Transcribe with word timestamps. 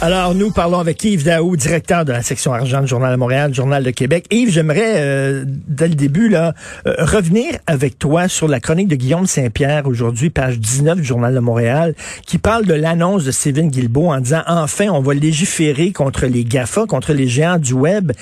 Alors, 0.00 0.34
nous 0.34 0.50
parlons 0.50 0.80
avec 0.80 1.02
Yves 1.04 1.24
Daou, 1.24 1.56
directeur 1.56 2.04
de 2.04 2.10
la 2.10 2.22
section 2.22 2.52
argent 2.52 2.80
du 2.80 2.88
Journal 2.88 3.12
de 3.12 3.16
Montréal, 3.16 3.54
Journal 3.54 3.84
de 3.84 3.90
Québec. 3.90 4.26
Yves, 4.30 4.50
j'aimerais, 4.50 4.94
euh, 4.96 5.44
dès 5.46 5.86
le 5.86 5.94
début, 5.94 6.28
là, 6.28 6.54
euh, 6.86 6.94
revenir 6.98 7.54
avec 7.68 7.98
toi 7.98 8.26
sur 8.26 8.48
la 8.48 8.58
chronique 8.58 8.88
de 8.88 8.96
Guillaume 8.96 9.26
Saint-Pierre, 9.26 9.86
aujourd'hui, 9.86 10.30
page 10.30 10.58
19 10.58 10.98
du 10.98 11.04
Journal 11.04 11.34
de 11.34 11.38
Montréal, 11.38 11.94
qui 12.26 12.38
parle 12.38 12.66
de 12.66 12.74
l'annonce 12.74 13.24
de 13.24 13.30
Steven 13.30 13.68
Guilbeault 13.68 14.12
en 14.12 14.20
disant, 14.20 14.42
enfin, 14.48 14.88
on 14.88 15.00
va 15.00 15.14
légiférer 15.14 15.92
contre 15.92 16.26
les 16.26 16.44
GAFA, 16.44 16.86
contre 16.86 17.12
les 17.12 17.28
géants 17.28 17.58
du 17.58 17.72
web. 17.72 18.12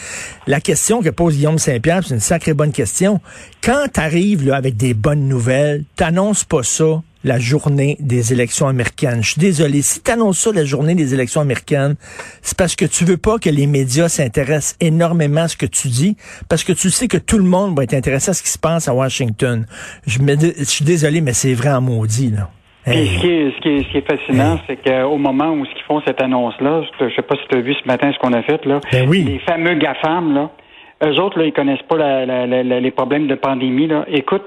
La 0.46 0.60
question 0.60 1.00
que 1.02 1.08
pose 1.08 1.36
Guillaume 1.36 1.58
Saint-Pierre, 1.58 2.02
c'est 2.06 2.14
une 2.14 2.20
sacrée 2.20 2.52
bonne 2.52 2.72
question. 2.72 3.20
Quand 3.62 3.86
t'arrives, 3.90 4.46
là, 4.46 4.56
avec 4.56 4.76
des 4.76 4.92
bonnes 4.92 5.28
nouvelles, 5.28 5.84
t'annonces 5.96 6.44
pas 6.44 6.62
ça 6.62 7.02
la 7.24 7.38
journée 7.38 7.96
des 8.00 8.32
élections 8.32 8.66
américaines. 8.66 9.22
Je 9.22 9.32
suis 9.32 9.40
désolé. 9.40 9.82
Si 9.82 10.02
tu 10.02 10.10
annonces 10.10 10.38
ça 10.38 10.52
la 10.52 10.64
journée 10.64 10.94
des 10.94 11.14
élections 11.14 11.40
américaines, 11.40 11.96
c'est 12.42 12.56
parce 12.56 12.76
que 12.76 12.84
tu 12.84 13.04
veux 13.04 13.16
pas 13.16 13.38
que 13.38 13.50
les 13.50 13.66
médias 13.66 14.08
s'intéressent 14.08 14.76
énormément 14.80 15.42
à 15.42 15.48
ce 15.48 15.56
que 15.56 15.66
tu 15.66 15.88
dis, 15.88 16.16
parce 16.48 16.64
que 16.64 16.72
tu 16.72 16.90
sais 16.90 17.08
que 17.08 17.18
tout 17.18 17.38
le 17.38 17.44
monde 17.44 17.76
va 17.76 17.84
être 17.84 17.94
intéressé 17.94 18.30
à 18.30 18.34
ce 18.34 18.42
qui 18.42 18.48
se 18.50 18.58
passe 18.58 18.88
à 18.88 18.94
Washington. 18.94 19.66
Je, 20.06 20.20
me, 20.20 20.34
je 20.36 20.64
suis 20.64 20.84
désolé, 20.84 21.20
mais 21.20 21.32
c'est 21.32 21.54
vrai 21.54 21.70
en 21.70 21.80
maudit, 21.80 22.30
là. 22.30 22.50
Hey. 22.86 23.08
ce, 23.08 23.20
qui 23.20 23.26
est, 23.26 23.50
ce, 23.50 23.60
qui 23.60 23.68
est, 23.68 23.82
ce 23.82 23.88
qui 23.90 23.98
est 23.98 24.10
fascinant, 24.10 24.54
hey. 24.54 24.60
c'est 24.66 24.82
qu'au 24.82 25.18
moment 25.18 25.50
où 25.50 25.66
ils 25.66 25.82
font 25.86 26.00
cette 26.06 26.22
annonce-là, 26.22 26.82
je 26.98 27.14
sais 27.14 27.22
pas 27.22 27.36
si 27.36 27.42
tu 27.50 27.58
as 27.58 27.60
vu 27.60 27.74
ce 27.74 27.86
matin 27.86 28.10
ce 28.10 28.18
qu'on 28.18 28.32
a 28.32 28.42
fait, 28.42 28.64
là, 28.64 28.80
ben 28.90 29.06
oui. 29.06 29.22
les 29.24 29.38
fameux 29.40 29.74
GAFAM, 29.74 30.34
là, 30.34 30.50
eux 31.04 31.18
autres, 31.20 31.38
là, 31.38 31.46
ils 31.46 31.52
connaissent 31.52 31.82
pas 31.88 31.96
la, 31.96 32.26
la, 32.26 32.46
la, 32.46 32.80
les 32.80 32.90
problèmes 32.90 33.26
de 33.26 33.34
pandémie. 33.34 33.86
Là. 33.86 34.04
Écoute, 34.08 34.44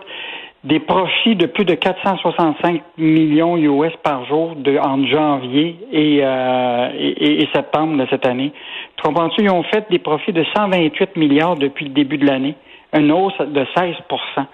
des 0.64 0.80
profits 0.80 1.36
de 1.36 1.46
plus 1.46 1.66
de 1.66 1.74
465 1.74 2.82
millions 2.98 3.58
US 3.58 3.94
par 4.02 4.26
jour 4.26 4.56
de, 4.56 4.78
entre 4.78 5.08
janvier 5.08 5.76
et, 5.92 6.20
euh, 6.24 6.90
et, 6.98 7.44
et, 7.44 7.50
septembre 7.54 7.98
de 8.02 8.08
cette 8.10 8.26
année. 8.26 8.54
Tu 8.96 9.04
comprends-tu? 9.04 9.44
Ils 9.44 9.50
ont 9.52 9.64
fait 9.64 9.86
des 9.90 10.00
profits 10.00 10.32
de 10.32 10.46
128 10.56 11.18
milliards 11.18 11.58
depuis 11.58 11.86
le 11.86 11.92
début 11.92 12.18
de 12.18 12.26
l'année, 12.26 12.56
une 12.94 13.12
hausse 13.12 13.38
de 13.40 13.66
16% 13.76 14.46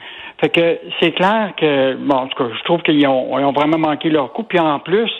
Fait 0.41 0.49
que 0.49 0.79
c'est 0.99 1.11
clair 1.11 1.53
que, 1.55 1.95
bon, 1.95 2.15
en 2.15 2.27
tout 2.27 2.43
cas, 2.43 2.49
je 2.57 2.63
trouve 2.63 2.81
qu'ils 2.81 3.05
ont, 3.07 3.35
ont 3.35 3.51
vraiment 3.51 3.77
manqué 3.77 4.09
leur 4.09 4.33
coup. 4.33 4.43
Puis 4.43 4.59
en 4.59 4.79
plus, 4.79 5.11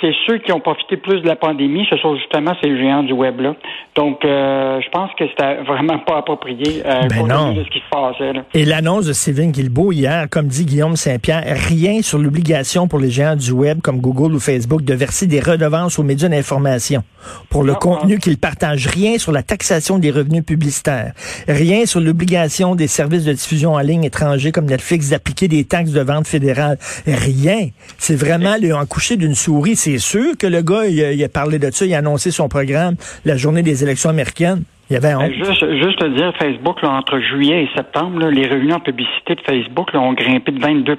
c'est 0.00 0.12
ceux 0.26 0.38
qui 0.38 0.52
ont 0.52 0.60
profité 0.60 0.96
plus 0.96 1.20
de 1.20 1.26
la 1.26 1.36
pandémie, 1.36 1.86
ce 1.88 1.96
sont 1.96 2.16
justement 2.16 2.52
ces 2.62 2.76
géants 2.76 3.02
du 3.02 3.12
web-là. 3.12 3.54
Donc, 3.94 4.24
euh, 4.24 4.80
je 4.80 4.90
pense 4.90 5.10
que 5.18 5.24
c'était 5.28 5.62
vraiment 5.62 5.98
pas 6.00 6.18
approprié 6.18 6.82
euh, 6.84 7.06
ben 7.08 7.26
non. 7.26 7.52
de 7.52 7.62
ce 7.62 7.70
qui 7.70 7.78
se 7.78 7.90
passait. 7.90 8.32
Là. 8.32 8.42
Et 8.54 8.64
l'annonce 8.64 9.06
de 9.06 9.12
Steven 9.12 9.52
Guilbeault 9.52 9.92
hier, 9.92 10.26
comme 10.30 10.48
dit 10.48 10.66
Guillaume 10.66 10.96
Saint-Pierre, 10.96 11.44
rien 11.46 12.02
sur 12.02 12.18
l'obligation 12.18 12.88
pour 12.88 12.98
les 12.98 13.10
géants 13.10 13.36
du 13.36 13.52
web 13.52 13.80
comme 13.82 14.00
Google 14.00 14.34
ou 14.34 14.40
Facebook 14.40 14.82
de 14.82 14.94
verser 14.94 15.26
des 15.26 15.40
redevances 15.40 15.98
aux 15.98 16.02
médias 16.02 16.28
d'information 16.28 17.02
pour 17.48 17.62
le 17.62 17.72
Non, 17.72 17.78
contenu 17.78 18.18
qu'ils 18.18 18.38
partagent. 18.38 18.86
Rien 18.86 19.18
sur 19.18 19.32
la 19.32 19.42
taxation 19.42 19.98
des 19.98 20.10
revenus 20.10 20.44
publicitaires. 20.44 21.12
Rien 21.48 21.86
sur 21.86 22.00
l'obligation 22.00 22.74
des 22.74 22.88
services 22.88 23.24
de 23.24 23.32
diffusion 23.32 23.74
en 23.74 23.80
ligne 23.80 24.04
étrangers 24.04 24.52
comme 24.52 24.66
Netflix 24.66 25.10
d'appliquer 25.10 25.48
des 25.48 25.64
taxes 25.64 25.92
de 25.92 26.00
vente 26.00 26.26
fédérales. 26.26 26.78
Rien. 27.06 27.68
C'est 27.98 28.16
vraiment 28.16 28.56
le 28.60 28.74
en 28.74 28.84
coucher 28.86 29.16
d'une 29.16 29.34
souris. 29.34 29.76
C'est 29.84 29.98
sûr 29.98 30.32
que 30.40 30.46
le 30.46 30.62
gars, 30.62 30.86
il 30.86 31.22
a, 31.22 31.28
parlé 31.28 31.58
de 31.58 31.70
ça, 31.70 31.84
il 31.84 31.92
a 31.94 31.98
annoncé 31.98 32.30
son 32.30 32.48
programme 32.48 32.94
la 33.26 33.36
journée 33.36 33.62
des 33.62 33.84
élections 33.84 34.08
américaines. 34.08 34.62
Il 34.88 34.94
y 34.94 34.96
avait 34.96 35.14
honte. 35.14 35.30
Juste, 35.30 35.60
juste 35.76 35.98
te 35.98 36.08
dire, 36.16 36.32
Facebook, 36.38 36.82
entre 36.82 37.18
juillet 37.18 37.64
et 37.64 37.68
septembre, 37.76 38.30
les 38.30 38.48
revenus 38.48 38.72
en 38.72 38.80
publicité 38.80 39.34
de 39.34 39.42
Facebook 39.42 39.90
ont 39.92 40.14
grimpé 40.14 40.52
de 40.52 40.58
22% 40.58 40.96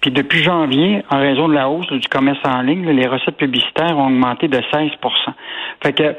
puis 0.00 0.12
depuis 0.12 0.44
janvier, 0.44 1.02
en 1.10 1.18
raison 1.18 1.48
de 1.48 1.54
la 1.54 1.68
hausse 1.68 1.88
du 1.88 2.06
commerce 2.08 2.38
en 2.44 2.62
ligne, 2.62 2.88
les 2.88 3.08
recettes 3.08 3.36
publicitaires 3.36 3.98
ont 3.98 4.06
augmenté 4.06 4.46
de 4.46 4.58
16% 4.58 4.92
Fait 5.82 5.92
que 5.92 6.14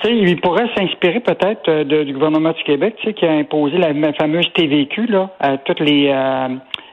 tu 0.00 0.08
sais, 0.08 0.16
il 0.16 0.40
pourrait 0.40 0.68
s'inspirer 0.76 1.20
peut-être 1.20 1.68
euh, 1.68 2.04
du 2.04 2.12
gouvernement 2.12 2.52
du 2.52 2.62
Québec, 2.62 2.94
qui 3.16 3.24
a 3.24 3.32
imposé 3.32 3.78
la 3.78 4.12
fameuse 4.12 4.46
TVQ 4.52 5.08
à 5.40 5.56
toutes 5.56 5.80
les 5.80 6.10
euh, 6.12 6.48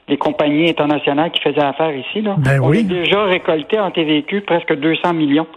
les 0.08 0.18
compagnies 0.18 0.70
internationales 0.70 1.32
qui 1.32 1.42
faisaient 1.42 1.64
affaire 1.64 1.96
ici. 1.96 2.22
Là. 2.22 2.36
Ben 2.38 2.60
On 2.62 2.70
oui. 2.70 2.80
a 2.80 2.84
déjà 2.84 3.24
récolté 3.26 3.80
en 3.80 3.92
TVQ 3.92 4.42
presque 4.42 4.74
200 4.76 5.14
millions 5.14 5.48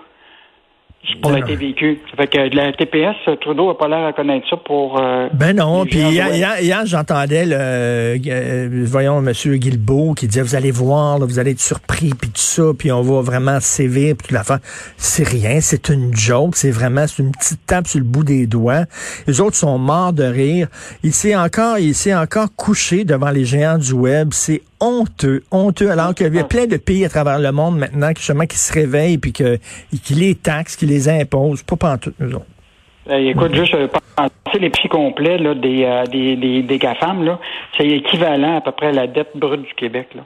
pour 1.22 1.30
Ben 1.30 1.40
la 1.40 1.46
TVQ. 1.46 2.00
Ça 2.10 2.16
fait 2.16 2.26
que 2.26 2.48
de 2.48 2.56
la 2.56 2.72
TPS, 2.72 3.16
Trudeau 3.40 3.68
n'a 3.68 3.74
pas 3.74 3.88
l'air 3.88 4.06
à 4.06 4.12
connaître 4.12 4.48
ça 4.48 4.56
pour... 4.56 5.00
Euh, 5.00 5.28
ben 5.32 5.56
non, 5.56 5.84
puis 5.84 5.98
hier, 5.98 6.34
hier, 6.34 6.60
hier, 6.60 6.84
j'entendais, 6.84 7.46
le, 7.46 7.56
euh, 7.56 8.84
voyons, 8.84 9.18
M. 9.18 9.32
Guilbeault 9.32 10.14
qui 10.14 10.26
disait, 10.26 10.42
vous 10.42 10.54
allez 10.54 10.70
voir, 10.70 11.18
là, 11.18 11.26
vous 11.26 11.38
allez 11.38 11.52
être 11.52 11.60
surpris, 11.60 12.10
puis 12.10 12.30
tout 12.30 12.40
ça, 12.40 12.62
puis 12.76 12.90
on 12.90 13.02
va 13.02 13.20
vraiment 13.20 13.60
sévir, 13.60 14.16
puis 14.16 14.28
toute 14.28 14.32
l'affaire. 14.32 14.58
C'est 14.96 15.26
rien, 15.26 15.60
c'est 15.60 15.88
une 15.88 16.14
joke, 16.14 16.56
c'est 16.56 16.70
vraiment, 16.70 17.06
c'est 17.06 17.22
une 17.22 17.32
petite 17.32 17.64
tape 17.66 17.86
sur 17.86 18.00
le 18.00 18.04
bout 18.04 18.24
des 18.24 18.46
doigts. 18.46 18.84
Les 19.26 19.40
autres 19.40 19.56
sont 19.56 19.78
morts 19.78 20.12
de 20.12 20.24
rire. 20.24 20.68
Il 21.02 21.12
s'est 21.12 21.36
encore, 21.36 21.78
il 21.78 21.94
s'est 21.94 22.14
encore 22.14 22.48
couché 22.56 23.04
devant 23.04 23.30
les 23.30 23.44
géants 23.44 23.78
du 23.78 23.92
web. 23.92 24.30
C'est 24.32 24.62
honteux, 24.80 25.42
honteux, 25.50 25.90
alors 25.90 26.14
qu'il 26.14 26.34
y 26.34 26.38
a 26.38 26.44
plein 26.44 26.66
de 26.66 26.76
pays 26.76 27.04
à 27.04 27.08
travers 27.08 27.38
le 27.38 27.52
monde 27.52 27.78
maintenant 27.78 28.12
qui, 28.12 28.20
justement, 28.20 28.46
qui 28.46 28.56
se 28.58 28.72
réveillent, 28.72 29.18
puis 29.18 29.32
que, 29.32 29.58
qui 30.04 30.14
les 30.14 30.34
taxent, 30.34 30.76
qui 30.76 30.86
les 30.86 31.08
imposent. 31.08 31.62
Pas 31.62 31.76
pantoute, 31.76 32.14
nous 32.18 32.34
autres. 32.34 32.46
Eh, 33.08 33.28
écoute, 33.28 33.54
juste 33.54 33.74
euh, 33.74 33.86
penser 34.16 34.58
les 34.58 34.70
prix 34.70 34.88
complets 34.88 35.38
là, 35.38 35.54
des, 35.54 35.84
euh, 35.84 36.04
des, 36.06 36.34
des, 36.36 36.62
des 36.62 36.78
GAFAM, 36.78 37.24
là, 37.24 37.38
c'est 37.78 37.86
équivalent 37.86 38.56
à 38.56 38.60
peu 38.60 38.72
près 38.72 38.88
à 38.88 38.92
la 38.92 39.06
dette 39.06 39.28
brute 39.36 39.62
du 39.62 39.74
Québec. 39.76 40.08
Là. 40.16 40.22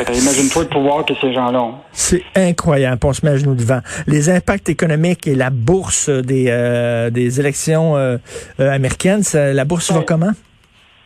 Imagine-toi 0.00 0.62
le 0.62 0.68
pouvoir 0.68 1.04
que 1.04 1.12
ces 1.20 1.34
gens-là 1.34 1.60
ont. 1.62 1.74
C'est 1.92 2.22
incroyable. 2.34 2.98
On 3.04 3.12
se 3.12 3.24
met 3.26 3.32
à 3.32 3.36
genoux 3.36 3.54
devant. 3.54 3.80
Les 4.06 4.30
impacts 4.30 4.68
économiques 4.70 5.26
et 5.26 5.34
la 5.34 5.50
bourse 5.50 6.08
des, 6.08 6.46
euh, 6.48 7.10
des 7.10 7.40
élections 7.40 7.96
euh, 7.96 8.16
euh, 8.60 8.70
américaines, 8.72 9.22
ça- 9.22 9.52
la 9.52 9.64
bourse 9.64 9.92
va 9.92 10.00
comment? 10.02 10.30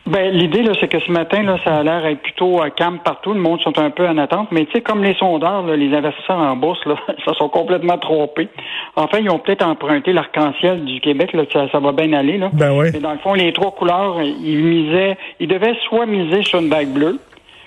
Ben, 0.08 0.30
l'idée, 0.32 0.62
là, 0.62 0.72
c'est 0.80 0.88
que 0.88 1.00
ce 1.00 1.12
matin, 1.12 1.42
là, 1.42 1.58
ça 1.64 1.76
a 1.76 1.82
l'air 1.82 2.06
être 2.06 2.22
plutôt 2.22 2.62
euh, 2.62 2.70
calme 2.70 2.98
partout. 3.04 3.34
Le 3.34 3.40
monde 3.40 3.60
sont 3.60 3.78
un 3.78 3.90
peu 3.90 4.08
en 4.08 4.16
attente. 4.16 4.48
Mais 4.52 4.64
tu 4.64 4.72
sais, 4.72 4.80
comme 4.80 5.04
les 5.04 5.14
sondeurs, 5.14 5.66
là, 5.66 5.76
les 5.76 5.94
investisseurs 5.94 6.38
en 6.38 6.56
bourse, 6.56 6.82
là, 6.86 6.94
ça 7.26 7.34
sont 7.34 7.50
complètement 7.50 7.98
trompés. 7.98 8.48
Enfin, 8.96 9.18
ils 9.18 9.28
ont 9.28 9.38
peut-être 9.38 9.66
emprunté 9.66 10.14
l'arc-en-ciel 10.14 10.86
du 10.86 11.00
Québec, 11.00 11.34
là, 11.34 11.42
ça, 11.52 11.68
ça 11.70 11.78
va 11.78 11.92
bien 11.92 12.14
aller, 12.14 12.38
là. 12.38 12.48
Ben 12.54 12.72
oui. 12.72 12.86
Mais 12.92 13.00
dans 13.00 13.12
le 13.12 13.18
fond, 13.18 13.34
les 13.34 13.52
trois 13.52 13.72
couleurs, 13.72 14.22
ils 14.22 14.64
misaient, 14.64 15.18
ils 15.40 15.48
devaient 15.48 15.76
soit 15.88 16.06
miser 16.06 16.42
sur 16.42 16.60
une 16.60 16.70
bague 16.70 16.88
bleue, 16.88 17.18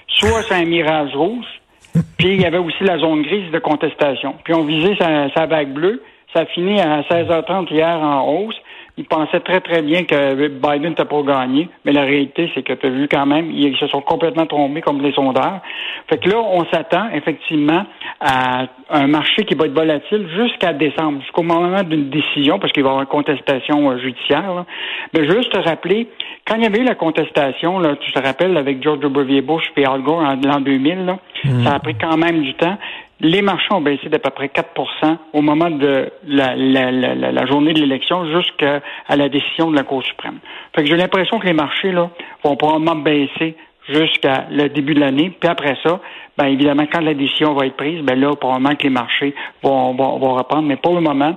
soit 0.08 0.42
sur 0.42 0.56
un 0.56 0.66
mirage 0.66 1.16
rouge, 1.16 1.46
puis 2.18 2.30
il 2.30 2.42
y 2.42 2.46
avait 2.46 2.58
aussi 2.58 2.84
la 2.84 2.98
zone 2.98 3.22
grise 3.22 3.52
de 3.52 3.60
contestation. 3.60 4.34
Puis 4.44 4.56
on 4.56 4.64
visait 4.64 4.96
sa, 4.98 5.30
sa 5.36 5.46
vague 5.46 5.74
bleue. 5.74 6.02
Ça 6.34 6.42
a 6.42 6.46
fini 6.46 6.80
à 6.80 7.02
16h30 7.02 7.72
hier 7.72 8.00
en 8.00 8.26
hausse. 8.28 8.56
Ils 8.98 9.06
pensaient 9.06 9.40
très, 9.40 9.62
très 9.62 9.82
bien 9.82 10.04
que 10.04 10.48
Biden 10.48 10.90
n'était 10.90 11.06
pas 11.06 11.22
gagné, 11.24 11.70
mais 11.86 11.92
la 11.92 12.04
réalité, 12.04 12.52
c'est 12.54 12.62
que 12.62 12.74
tu 12.74 12.86
as 12.86 12.90
vu 12.90 13.08
quand 13.08 13.26
même, 13.26 13.50
ils 13.52 13.76
se 13.78 13.88
sont 13.88 14.02
complètement 14.02 14.46
trompés 14.46 14.82
comme 14.82 15.02
les 15.02 15.14
sondeurs. 15.14 15.62
Fait 16.10 16.18
que 16.18 16.30
là, 16.30 16.40
on 16.40 16.66
s'attend 16.66 17.10
effectivement 17.14 17.86
à 18.20 18.66
un 18.90 19.08
marché 19.08 19.46
qui 19.46 19.56
va 19.56 19.66
être 19.66 19.74
volatile 19.74 20.28
jusqu'à 20.36 20.74
décembre, 20.74 21.22
jusqu'au 21.22 21.44
moment 21.44 21.84
d'une 21.84 22.10
décision, 22.10 22.60
parce 22.60 22.74
qu'il 22.74 22.84
va 22.84 22.90
y 22.90 22.92
avoir 22.92 23.04
une 23.04 23.08
contestation 23.08 23.92
euh, 23.92 23.98
judiciaire. 24.00 24.54
là. 24.54 24.66
Mais 25.14 25.26
juste 25.26 25.52
te 25.52 25.60
rappeler, 25.60 26.10
quand 26.46 26.56
il 26.56 26.64
y 26.64 26.68
avait 26.68 26.80
eu 26.80 26.86
la 26.86 26.96
contestation, 26.96 27.80
là, 27.80 27.96
tu 27.96 28.12
te 28.12 28.20
rappelles, 28.20 28.58
avec 28.58 28.84
George 28.84 29.00
W. 29.00 29.42
Bush 29.42 29.64
et 29.78 29.86
Al 29.86 30.02
Gore 30.02 30.20
en 30.20 30.36
l'an 30.36 30.60
2000, 30.60 31.06
là, 31.06 31.18
ça 31.64 31.76
a 31.76 31.80
pris 31.80 31.96
quand 31.96 32.18
même 32.18 32.42
du 32.42 32.54
temps. 32.56 32.78
Les 33.24 33.42
marchés 33.44 33.68
ont 33.72 33.82
baissé 33.82 34.10
d'à 34.10 34.18
peu 34.20 34.32
près 34.32 34.48
4% 34.48 35.18
au 35.34 35.42
moment 35.42 35.70
de 35.70 36.10
la, 36.26 36.56
la, 36.56 36.92
la, 36.92 37.14
la- 37.32 37.46
journée 37.46 37.74
de 37.74 37.80
l'élection 37.80 38.26
jusqu'à 38.36 38.82
la 39.10 39.30
décision 39.30 39.70
de 39.70 39.76
la 39.76 39.84
Cour 39.84 40.04
suprême. 40.04 40.40
Fait 40.76 40.82
que 40.84 40.88
j'ai 40.90 40.98
l'impression 40.98 41.38
que 41.40 41.46
les 41.46 41.54
marchés 41.54 41.92
là, 41.92 42.10
vont 42.44 42.56
probablement 42.56 42.96
baisser 42.96 43.56
jusqu'à 43.90 44.46
le 44.50 44.70
début 44.70 44.96
de 44.96 45.00
l'année. 45.02 45.32
Puis 45.40 45.50
après 45.50 45.78
ça, 45.84 46.00
ben 46.38 46.46
évidemment, 46.48 46.86
quand 46.92 47.02
la 47.02 47.14
décision 47.14 47.54
va 47.54 47.68
être 47.68 47.76
prise, 47.78 48.02
ben 48.02 48.20
là, 48.20 48.36
probablement 48.36 48.74
que 48.76 48.84
les 48.84 48.90
marchés 48.90 49.36
vont, 49.62 49.94
vont, 49.94 50.18
vont 50.18 50.34
reprendre. 50.36 50.64
Mais 50.68 50.78
pour 50.78 50.96
le 50.96 51.02
moment, 51.02 51.36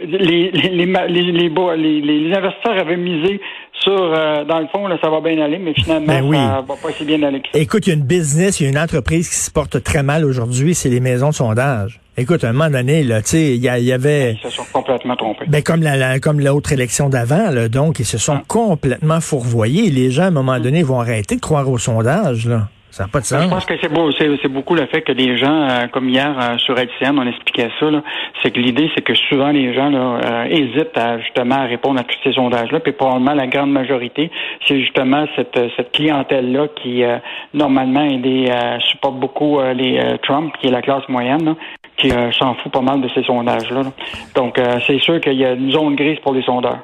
les, 0.00 0.50
les, 0.52 0.86
les- 0.86 2.00
les 2.00 2.34
investisseurs 2.36 2.78
avaient 2.78 2.96
misé 2.96 3.40
sur, 3.82 3.92
euh, 3.92 4.44
dans 4.44 4.60
le 4.60 4.66
fond, 4.68 4.86
là, 4.86 4.96
ça 5.02 5.10
va 5.10 5.20
bien 5.20 5.40
aller, 5.44 5.58
mais 5.58 5.74
finalement, 5.74 6.06
Ben 6.06 6.24
oui. 6.24 6.36
ça 6.36 6.64
va 6.66 6.74
pas 6.76 6.92
si 6.96 7.04
bien 7.04 7.22
aller. 7.22 7.40
que 7.40 7.48
ça. 7.52 7.58
Écoute, 7.58 7.86
il 7.86 7.90
y 7.90 7.92
a 7.92 7.96
une 7.96 8.04
business, 8.04 8.60
il 8.60 8.64
y 8.64 8.66
a 8.66 8.70
une 8.70 8.78
entreprise 8.78 9.28
qui 9.28 9.36
se 9.36 9.50
porte 9.50 9.82
très 9.82 10.02
mal 10.02 10.24
aujourd'hui, 10.24 10.74
c'est 10.74 10.88
les 10.88 11.00
maisons 11.00 11.30
de 11.30 11.34
sondage. 11.34 12.00
Écoute, 12.16 12.44
à 12.44 12.50
un 12.50 12.52
moment 12.52 12.68
donné, 12.70 13.02
là, 13.04 13.22
tu 13.22 13.28
sais, 13.30 13.56
il 13.56 13.62
y, 13.62 13.68
avait... 13.92 14.32
Ils 14.34 14.50
se 14.50 14.50
sont 14.50 14.64
complètement 14.72 15.16
trompés. 15.16 15.46
Ben 15.48 15.62
comme 15.62 15.82
la, 15.82 15.96
la- 15.96 16.20
comme 16.20 16.40
l'autre 16.40 16.72
élection 16.72 17.08
d'avant, 17.08 17.50
là, 17.50 17.68
donc 17.70 17.98
ils 18.00 18.04
se 18.04 18.18
sont 18.18 18.34
Ah. 18.36 18.42
complètement 18.46 19.20
fourvoyés. 19.20 19.90
Les 19.90 20.10
gens, 20.10 20.24
à 20.24 20.26
un 20.26 20.30
moment 20.30 20.60
donné, 20.60 20.82
vont 20.82 21.00
arrêter 21.00 21.36
de 21.36 21.40
croire 21.40 21.68
aux 21.70 21.78
sondages. 21.78 22.46
Là. 22.46 22.68
Ça 22.92 23.04
n'a 23.04 23.08
pas 23.08 23.20
de 23.20 23.24
Ben, 23.24 23.38
Je 23.38 23.42
sens. 23.44 23.50
pense 23.54 23.64
que 23.66 23.74
c'est 23.80 23.92
beau, 23.92 24.12
c'est, 24.12 24.28
c'est 24.42 24.48
beaucoup 24.48 24.74
le 24.74 24.84
fait 24.86 25.00
que 25.00 25.12
les 25.12 25.38
gens, 25.38 25.62
euh, 25.68 25.86
comme 25.88 26.08
hier 26.10 26.36
euh, 26.38 26.58
sur 26.58 26.74
LCN, 26.76 27.18
on 27.18 27.26
expliquait 27.26 27.70
ça. 27.80 27.90
là, 27.90 28.02
c'est 28.42 28.50
que 28.50 28.60
l'idée, 28.60 28.90
c'est 28.94 29.00
que 29.00 29.14
souvent 29.14 29.48
les 29.50 29.72
gens 29.72 29.88
là, 29.88 30.20
euh, 30.22 30.44
hésitent 30.44 30.96
à 30.98 31.18
justement 31.18 31.54
à 31.56 31.64
répondre 31.64 31.98
à 31.98 32.04
tous 32.04 32.18
ces 32.22 32.32
sondages-là. 32.34 32.80
Puis 32.80 32.92
probablement 32.92 33.32
la 33.32 33.46
grande 33.46 33.72
majorité, 33.72 34.30
c'est 34.68 34.78
justement 34.80 35.24
cette, 35.36 35.58
cette 35.76 35.92
clientèle-là 35.92 36.68
qui 36.82 37.02
euh, 37.02 37.16
normalement 37.54 38.04
est 38.04 38.50
euh, 38.50 38.78
supporte 38.80 39.16
beaucoup 39.16 39.58
les 39.74 39.98
euh, 39.98 40.16
Trump, 40.22 40.52
qui 40.60 40.66
est 40.66 40.70
la 40.70 40.82
classe 40.82 41.08
moyenne, 41.08 41.44
là, 41.46 41.54
qui 41.96 42.10
s'en 42.38 42.54
fout 42.56 42.70
pas 42.72 42.80
mal 42.82 43.00
de 43.00 43.08
ces 43.14 43.22
sondages-là. 43.22 43.84
là. 43.84 43.92
Donc 44.34 44.58
euh, 44.58 44.78
c'est 44.86 44.98
sûr 45.00 45.18
qu'il 45.20 45.34
y 45.38 45.44
a 45.46 45.52
une 45.52 45.70
zone 45.72 45.94
grise 45.94 46.18
pour 46.20 46.34
les 46.34 46.42
sondeurs. 46.42 46.78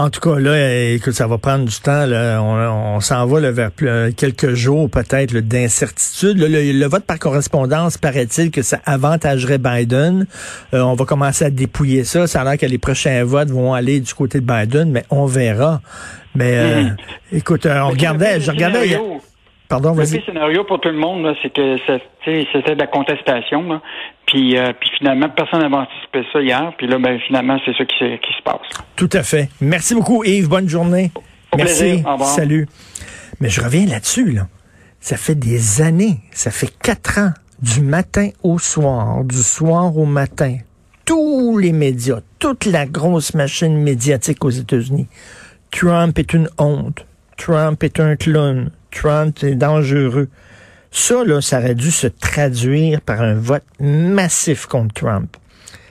En 0.00 0.10
tout 0.10 0.20
cas, 0.20 0.38
là, 0.38 0.92
écoute, 0.92 1.14
ça 1.14 1.26
va 1.26 1.38
prendre 1.38 1.64
du 1.64 1.74
temps. 1.80 2.06
Là. 2.06 2.40
On, 2.40 2.94
on 2.96 3.00
s'en 3.00 3.26
va 3.26 3.40
là, 3.40 3.50
vers 3.50 3.72
plus- 3.72 3.88
euh, 3.88 4.12
quelques 4.16 4.54
jours 4.54 4.88
peut-être 4.88 5.36
d'incertitude. 5.40 6.38
Le, 6.38 6.46
le 6.72 6.86
vote 6.86 7.02
par 7.04 7.18
correspondance, 7.18 7.98
paraît-il 7.98 8.52
que 8.52 8.62
ça 8.62 8.78
avantagerait 8.86 9.58
Biden. 9.58 10.26
Euh, 10.72 10.82
on 10.82 10.94
va 10.94 11.04
commencer 11.04 11.46
à 11.46 11.50
dépouiller 11.50 12.04
ça. 12.04 12.28
Ça 12.28 12.42
a 12.42 12.44
l'air 12.44 12.58
que 12.58 12.66
les 12.66 12.78
prochains 12.78 13.24
votes 13.24 13.50
vont 13.50 13.74
aller 13.74 13.98
du 13.98 14.14
côté 14.14 14.40
de 14.40 14.46
Biden, 14.46 14.92
mais 14.92 15.04
on 15.10 15.26
verra. 15.26 15.80
Mais 16.36 16.52
euh, 16.54 16.82
Mhm. 16.84 16.96
écoute, 17.32 17.66
euh, 17.66 17.80
on 17.80 17.86
Mais 17.88 17.90
regardait, 17.94 18.40
je 18.40 18.52
regardais. 18.52 19.00
Pardon, 19.68 19.94
Le 19.94 20.04
scénario 20.06 20.64
pour 20.64 20.80
tout 20.80 20.88
le 20.88 20.96
monde, 20.96 21.24
là, 21.24 21.34
c'est 21.42 21.52
que 21.52 21.76
c'était 21.84 22.74
de 22.74 22.78
la 22.78 22.86
contestation. 22.86 23.68
Là. 23.68 23.82
Puis, 24.26 24.56
euh, 24.56 24.72
puis 24.80 24.88
finalement, 24.98 25.28
personne 25.28 25.60
n'avait 25.60 25.74
anticipé 25.74 26.22
ça 26.32 26.40
hier. 26.40 26.72
Puis 26.78 26.86
là, 26.86 26.98
ben, 26.98 27.18
finalement, 27.26 27.58
c'est 27.66 27.76
ça 27.76 27.84
qui, 27.84 27.96
se- 27.98 28.16
qui 28.16 28.32
se 28.36 28.42
passe. 28.42 28.60
Tout 28.96 29.10
à 29.12 29.22
fait. 29.22 29.50
Merci 29.60 29.94
beaucoup, 29.94 30.24
Yves. 30.24 30.48
Bonne 30.48 30.68
journée. 30.68 31.10
Au 31.52 31.56
Merci. 31.58 31.80
plaisir. 31.82 32.06
Au 32.08 32.12
revoir. 32.12 32.28
Salut. 32.30 32.66
Mais 33.40 33.50
je 33.50 33.60
reviens 33.60 33.84
là-dessus, 33.86 34.32
là. 34.32 34.46
Ça 35.00 35.16
fait 35.16 35.34
des 35.34 35.82
années, 35.82 36.16
ça 36.32 36.50
fait 36.50 36.70
quatre 36.82 37.18
ans, 37.18 37.30
du 37.62 37.80
matin 37.82 38.30
au 38.42 38.58
soir, 38.58 39.22
du 39.24 39.36
soir 39.36 39.96
au 39.96 40.06
matin, 40.06 40.56
tous 41.04 41.56
les 41.58 41.72
médias, 41.72 42.20
toute 42.38 42.64
la 42.64 42.84
grosse 42.86 43.34
machine 43.34 43.76
médiatique 43.76 44.44
aux 44.44 44.50
États-Unis. 44.50 45.06
Trump 45.70 46.18
est 46.18 46.32
une 46.32 46.48
honte. 46.58 47.04
Trump 47.36 47.82
est 47.84 48.00
un 48.00 48.16
clown. 48.16 48.70
Trump 48.90 49.42
est 49.42 49.54
dangereux. 49.54 50.28
Ça, 50.90 51.24
là, 51.24 51.40
ça 51.40 51.58
aurait 51.58 51.74
dû 51.74 51.90
se 51.90 52.06
traduire 52.06 53.00
par 53.00 53.20
un 53.20 53.34
vote 53.34 53.64
massif 53.78 54.66
contre 54.66 54.94
Trump. 54.94 55.36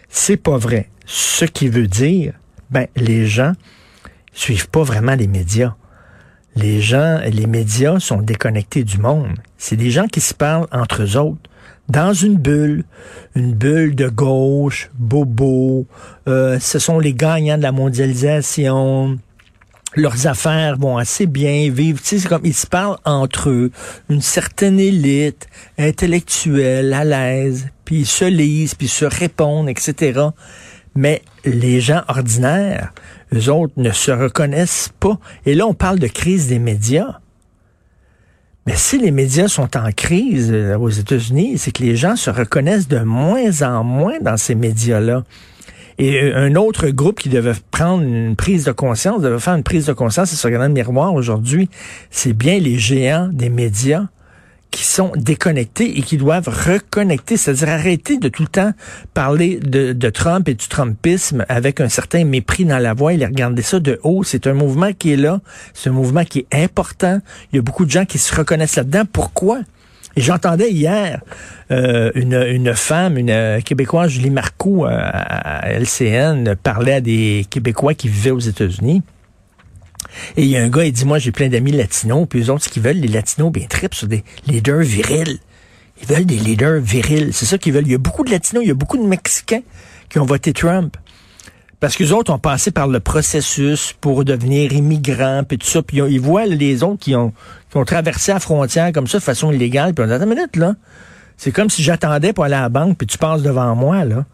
C'est 0.10 0.38
pas 0.38 0.58
vrai. 0.58 0.90
Ce 1.06 1.46
qui 1.46 1.70
veut 1.70 1.88
dire, 1.88 2.34
ben, 2.72 2.88
les 2.96 3.26
gens 3.26 3.54
suivent 4.34 4.70
pas 4.70 4.84
vraiment 4.84 5.16
les 5.16 5.28
médias. 5.28 5.76
Les 6.56 6.82
gens, 6.82 7.20
les 7.20 7.46
médias 7.46 8.00
sont 8.00 8.22
déconnectés 8.22 8.84
du 8.84 8.98
monde. 8.98 9.38
C'est 9.58 9.76
des 9.76 9.92
gens 9.92 10.08
qui 10.08 10.22
se 10.22 10.34
parlent 10.34 10.68
entre 10.72 11.04
eux 11.04 11.18
autres 11.18 11.50
dans 11.90 12.14
une 12.14 12.38
bulle, 12.38 12.84
une 13.36 13.54
bulle 13.54 13.96
de 13.96 14.10
gauche, 14.10 14.90
bobo. 14.96 15.86
Euh, 16.28 16.60
ce 16.60 16.80
sont 16.80 17.00
les 17.00 17.14
gagnants 17.14 17.58
de 17.58 17.64
la 17.64 17.72
mondialisation. 17.72 19.18
Leurs 19.96 20.28
affaires 20.28 20.78
vont 20.78 20.98
assez 20.98 21.26
bien 21.26 21.72
vivre. 21.72 22.00
Tu 22.02 22.20
sais, 22.20 22.28
comme 22.28 22.46
ils 22.46 22.54
se 22.54 22.68
parlent 22.68 22.98
entre 23.06 23.50
eux, 23.50 23.72
une 24.10 24.22
certaine 24.22 24.80
élite 24.80 25.48
intellectuelle, 25.78 26.94
à 26.94 27.04
l'aise, 27.04 27.68
puis 27.86 28.00
ils 28.00 28.06
se 28.06 28.26
lisent, 28.26 28.76
puis 28.76 28.88
ils 28.88 28.90
se 28.90 29.06
répondent, 29.06 29.70
etc. 29.70 30.20
Mais 30.94 31.22
les 31.46 31.80
gens 31.80 32.02
ordinaires, 32.08 32.94
eux 33.34 33.50
autres, 33.50 33.74
ne 33.78 33.92
se 33.92 34.12
reconnaissent 34.12 34.92
pas. 35.00 35.18
Et 35.46 35.56
là, 35.56 35.66
on 35.66 35.74
parle 35.74 36.00
de 36.00 36.08
crise 36.08 36.48
des 36.48 36.60
médias. 36.60 37.20
Mais 38.66 38.76
si 38.76 38.98
les 38.98 39.12
médias 39.12 39.48
sont 39.48 39.78
en 39.78 39.92
crise 39.94 40.52
euh, 40.52 40.78
aux 40.78 40.90
États-Unis, 40.90 41.58
c'est 41.58 41.72
que 41.72 41.84
les 41.84 41.96
gens 41.96 42.18
se 42.18 42.30
reconnaissent 42.30 42.90
de 42.90 43.00
moins 43.00 43.62
en 43.62 43.86
moins 43.86 44.20
dans 44.20 44.36
ces 44.36 44.56
médias-là. 44.56 45.24
Et 45.98 46.22
euh, 46.22 46.36
un 46.36 46.56
autre 46.56 46.88
groupe 46.90 47.20
qui 47.20 47.30
devait 47.30 47.54
prendre 47.72 48.04
une 48.04 48.36
prise 48.36 48.66
de 48.66 48.72
conscience, 48.72 49.22
devait 49.22 49.40
faire 49.40 49.56
une 49.56 49.64
prise 49.64 49.86
de 49.86 49.94
conscience 49.94 50.32
et 50.32 50.36
se 50.36 50.46
regarder 50.46 50.68
dans 50.68 50.74
le 50.74 50.74
miroir 50.74 51.14
aujourd'hui, 51.14 51.70
c'est 52.12 52.34
bien 52.34 52.60
les 52.60 52.78
géants 52.78 53.30
des 53.32 53.50
médias 53.50 54.06
qui 54.70 54.84
sont 54.86 55.12
déconnectés 55.16 55.98
et 55.98 56.02
qui 56.02 56.18
doivent 56.18 56.50
reconnecter, 56.50 57.38
c'est-à-dire 57.38 57.70
arrêter 57.70 58.18
de 58.18 58.28
tout 58.28 58.44
le 58.44 58.48
temps 58.48 58.74
parler 59.14 59.60
de, 59.60 60.10
Trump 60.10 60.48
et 60.50 60.54
du 60.54 60.68
Trumpisme 60.68 61.46
avec 61.50 61.82
un 61.82 61.90
certain 61.90 62.26
mépris 62.26 62.66
dans 62.66 62.78
la 62.78 62.94
voix 62.94 63.14
et 63.14 63.18
les 63.18 63.26
regarder 63.26 63.62
ça 63.62 63.80
de 63.80 64.00
haut. 64.04 64.24
C'est 64.24 64.46
un 64.46 64.54
mouvement 64.54 64.94
qui 64.94 65.14
est 65.14 65.18
là, 65.18 65.40
c'est 65.74 65.90
un 65.90 65.94
mouvement 65.94 66.26
qui 66.26 66.40
est 66.40 66.64
important. 66.64 67.20
Il 67.52 67.56
y 67.56 67.60
a 67.60 67.62
beaucoup 67.62 67.86
de 67.86 67.92
gens 67.92 68.06
qui 68.06 68.20
se 68.20 68.36
reconnaissent 68.36 68.76
là-dedans. 68.76 69.04
Pourquoi? 69.12 69.62
Et 70.18 70.22
j'entendais 70.22 70.72
hier 70.72 71.22
euh, 71.70 72.12
une, 72.16 72.34
une 72.34 72.74
femme, 72.74 73.20
une 73.20 73.30
euh, 73.30 73.62
Québécoise, 73.62 74.10
Julie 74.10 74.32
Marcoux, 74.32 74.84
euh, 74.84 74.90
à 74.90 75.70
LCN, 75.70 76.56
parler 76.56 76.94
à 76.94 77.02
des 77.02 77.46
Québécois 77.52 77.94
qui 77.94 78.08
vivaient 78.08 78.32
aux 78.32 78.40
États-Unis. 78.40 79.04
Et 80.36 80.42
il 80.42 80.48
y 80.48 80.58
a 80.58 80.64
un 80.64 80.70
gars, 80.70 80.86
il 80.86 80.92
dit, 80.92 81.06
moi, 81.06 81.20
j'ai 81.20 81.32
plein 81.32 81.50
d'amis 81.50 81.72
latinos, 81.72 82.26
puis 82.28 82.42
eux 82.42 82.50
autres, 82.50 82.64
ce 82.64 82.70
qu'ils 82.70 82.82
veulent, 82.82 82.98
les 82.98 83.08
latinos, 83.08 83.52
bien, 83.52 83.68
tripent 83.68 83.94
sur 83.94 84.08
des 84.08 84.24
leaders 84.48 84.80
virils. 84.80 85.38
Ils 86.02 86.08
veulent 86.08 86.26
des 86.26 86.40
leaders 86.40 86.80
virils. 86.82 87.32
C'est 87.32 87.46
ça 87.46 87.60
qu'ils 87.60 87.74
veulent. 87.74 87.86
Il 87.86 87.92
y 87.92 87.96
a 87.96 88.00
beaucoup 88.00 88.24
de 88.24 88.32
latinos, 88.32 88.64
il 88.64 88.70
y 88.70 88.72
a 88.72 88.76
beaucoup 88.76 88.98
de 88.98 89.06
Mexicains 89.06 89.62
qui 90.10 90.18
ont 90.18 90.26
voté 90.26 90.52
Trump. 90.52 90.98
Parce 91.80 91.96
que 91.96 92.04
les 92.04 92.12
autres 92.12 92.34
ont 92.34 92.40
passé 92.40 92.72
par 92.72 92.88
le 92.88 93.00
processus 93.00 93.94
pour 94.02 94.26
devenir 94.26 94.74
immigrants, 94.74 95.44
puis 95.48 95.60
tout 95.60 95.68
ça. 95.68 95.84
Puis 95.84 95.98
ils 95.98 96.20
voient 96.20 96.46
les 96.46 96.84
autres 96.84 97.00
qui 97.00 97.16
ont, 97.16 97.34
traversé 97.86 98.34
la 98.34 98.40
frontière 98.40 98.92
comme 98.92 99.08
ça 99.08 99.20
de 99.20 99.24
façon 99.24 99.52
illégale. 99.52 99.94
Puis 99.94 100.04
on 100.04 100.08
dit, 100.08 100.14
attends 100.14 100.26
minute, 100.26 100.56
là. 100.56 100.76
C'est 101.38 101.52
comme 101.52 101.70
si 101.70 101.84
j'attendais 101.84 102.34
pour 102.34 102.46
aller 102.46 102.56
à 102.56 102.62
la 102.62 102.70
banque, 102.70 102.98
puis 102.98 103.06
tu 103.06 103.20
passes 103.20 103.44
devant 103.44 103.76
moi, 103.76 104.06
là. 104.06 104.26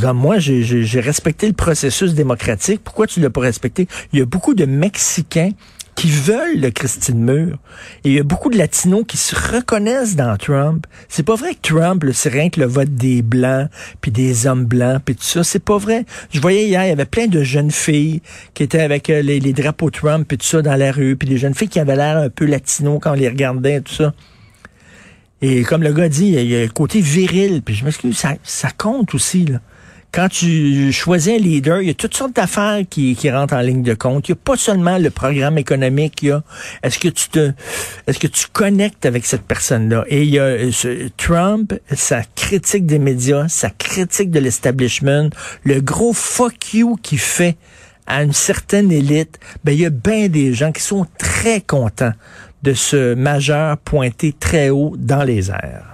Comme 0.00 0.18
moi, 0.18 0.38
j'ai 0.38 1.00
respecté 1.00 1.46
le 1.46 1.54
processus 1.54 2.14
démocratique. 2.14 2.82
Pourquoi 2.84 3.06
tu 3.06 3.20
l'as 3.20 3.30
pas 3.30 3.40
respecté? 3.40 3.88
Il 4.12 4.18
y 4.18 4.22
a 4.22 4.26
beaucoup 4.26 4.54
de 4.54 4.66
Mexicains 4.66 5.50
qui 5.98 6.10
veulent 6.10 6.60
le 6.60 6.70
Christine 6.70 7.24
Mur. 7.24 7.58
Et 8.04 8.10
il 8.10 8.12
y 8.12 8.20
a 8.20 8.22
beaucoup 8.22 8.50
de 8.50 8.56
Latinos 8.56 9.02
qui 9.04 9.16
se 9.16 9.34
reconnaissent 9.34 10.14
dans 10.14 10.36
Trump. 10.36 10.86
C'est 11.08 11.24
pas 11.24 11.34
vrai 11.34 11.56
que 11.56 11.60
Trump, 11.60 12.04
c'est 12.12 12.28
rien 12.28 12.50
que 12.50 12.60
le 12.60 12.66
vote 12.66 12.94
des 12.94 13.20
Blancs, 13.20 13.68
puis 14.00 14.12
des 14.12 14.46
hommes 14.46 14.64
blancs, 14.64 15.02
puis 15.04 15.16
tout 15.16 15.24
ça. 15.24 15.42
C'est 15.42 15.58
pas 15.58 15.76
vrai. 15.76 16.06
Je 16.30 16.40
voyais 16.40 16.68
hier, 16.68 16.84
il 16.84 16.90
y 16.90 16.92
avait 16.92 17.04
plein 17.04 17.26
de 17.26 17.42
jeunes 17.42 17.72
filles 17.72 18.22
qui 18.54 18.62
étaient 18.62 18.80
avec 18.80 19.10
euh, 19.10 19.22
les, 19.22 19.40
les 19.40 19.52
drapeaux 19.52 19.90
Trump, 19.90 20.24
puis 20.28 20.38
tout 20.38 20.46
ça 20.46 20.62
dans 20.62 20.76
la 20.76 20.92
rue, 20.92 21.16
puis 21.16 21.28
des 21.28 21.36
jeunes 21.36 21.54
filles 21.54 21.68
qui 21.68 21.80
avaient 21.80 21.96
l'air 21.96 22.16
un 22.16 22.30
peu 22.30 22.44
latino 22.44 23.00
quand 23.00 23.10
on 23.10 23.14
les 23.14 23.28
regardait, 23.28 23.80
tout 23.80 23.94
ça. 23.94 24.14
Et 25.42 25.64
comme 25.64 25.82
le 25.82 25.92
gars 25.92 26.08
dit, 26.08 26.28
il 26.28 26.46
y 26.48 26.54
a 26.54 26.62
le 26.62 26.68
côté 26.68 27.00
viril. 27.00 27.60
Puis 27.64 27.74
je 27.74 27.84
m'excuse, 27.84 28.16
ça, 28.16 28.34
ça 28.44 28.70
compte 28.70 29.16
aussi. 29.16 29.46
Là. 29.46 29.58
Quand 30.10 30.28
tu 30.28 30.90
choisis 30.90 31.34
un 31.34 31.38
leader, 31.38 31.82
il 31.82 31.88
y 31.88 31.90
a 31.90 31.94
toutes 31.94 32.16
sortes 32.16 32.34
d'affaires 32.34 32.80
qui, 32.88 33.14
qui 33.14 33.30
rentrent 33.30 33.54
en 33.54 33.60
ligne 33.60 33.82
de 33.82 33.94
compte. 33.94 34.28
Il 34.28 34.32
n'y 34.32 34.38
a 34.38 34.40
pas 34.42 34.56
seulement 34.56 34.98
le 34.98 35.10
programme 35.10 35.58
économique. 35.58 36.22
Il 36.22 36.28
y 36.28 36.32
a 36.32 36.42
est-ce 36.82 36.98
que 36.98 37.08
tu 37.08 37.28
te, 37.28 37.52
est-ce 38.06 38.18
que 38.18 38.26
tu 38.26 38.46
connectes 38.52 39.04
avec 39.04 39.26
cette 39.26 39.42
personne-là? 39.42 40.04
Et 40.08 40.22
il 40.22 40.30
y 40.30 40.38
a 40.38 40.56
Trump, 41.16 41.74
sa 41.94 42.22
critique 42.22 42.86
des 42.86 42.98
médias, 42.98 43.48
sa 43.48 43.70
critique 43.70 44.30
de 44.30 44.40
l'establishment, 44.40 45.28
le 45.64 45.80
gros 45.80 46.14
fuck 46.14 46.74
you 46.74 46.96
qu'il 47.02 47.18
fait 47.18 47.56
à 48.06 48.22
une 48.22 48.32
certaine 48.32 48.90
élite. 48.90 49.38
Ben 49.64 49.72
il 49.72 49.80
y 49.80 49.86
a 49.86 49.90
bien 49.90 50.28
des 50.28 50.54
gens 50.54 50.72
qui 50.72 50.82
sont 50.82 51.06
très 51.18 51.60
contents 51.60 52.14
de 52.62 52.72
ce 52.72 53.14
majeur 53.14 53.76
pointé 53.78 54.34
très 54.38 54.70
haut 54.70 54.94
dans 54.98 55.22
les 55.22 55.50
airs. 55.50 55.87